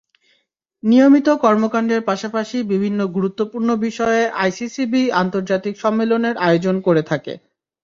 নিয়মিত 0.83 1.27
কর্মকাণ্ডের 1.43 2.01
পাশাপাশি 2.09 2.57
বিভিন্ন 2.71 2.99
গুরুত্বপূর্ণ 3.15 3.69
বিষয়ে 3.85 4.21
আইসিসিবি 4.39 5.01
আন্তর্জাতিক 5.21 5.75
সম্মেলনের 5.83 6.35
আয়োজন 6.45 6.75
করে 6.87 7.01
থাকে। 7.11 7.33